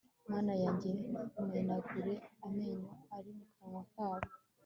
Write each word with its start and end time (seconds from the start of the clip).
mana 0.31 0.53
yanjye, 0.63 0.89
menagura 1.51 2.13
amenyo 2.45 2.91
ari 3.15 3.29
mu 3.37 3.45
kanwa 3.55 3.83
kabo 3.93 4.17